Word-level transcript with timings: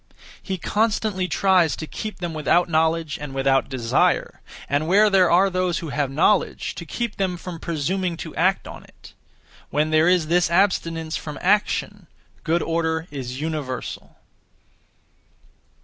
He 0.41 0.57
constantly 0.57 1.27
(tries 1.27 1.75
to) 1.75 1.85
keep 1.85 2.17
them 2.17 2.33
without 2.33 2.67
knowledge 2.67 3.19
and 3.21 3.35
without 3.35 3.69
desire, 3.69 4.41
and 4.67 4.87
where 4.87 5.11
there 5.11 5.29
are 5.29 5.47
those 5.47 5.77
who 5.77 5.89
have 5.89 6.09
knowledge, 6.09 6.73
to 6.73 6.87
keep 6.87 7.17
them 7.17 7.37
from 7.37 7.59
presuming 7.59 8.17
to 8.17 8.35
act 8.35 8.67
(on 8.67 8.83
it). 8.83 9.13
When 9.69 9.91
there 9.91 10.07
is 10.07 10.25
this 10.25 10.49
abstinence 10.49 11.17
from 11.17 11.37
action, 11.39 12.07
good 12.43 12.63
order 12.63 13.05
is 13.11 13.39
universal. 13.39 14.17